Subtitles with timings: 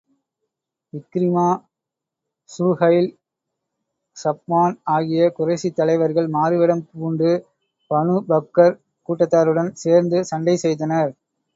[0.93, 1.43] Ikrima,
[2.49, 3.09] Suhail,
[4.17, 7.31] Safwan ஆகிய குறைஷித் தலைவர்கள் மாறுவேடம் பூண்டு,
[7.91, 8.75] பனூ பக்கர்
[9.09, 11.11] கூட்டத்தாருடன் சேர்ந்து சண்டை செய்தனர்.